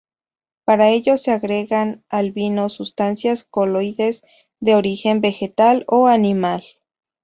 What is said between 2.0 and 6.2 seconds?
al vino sustancias coloides de origen vegetal o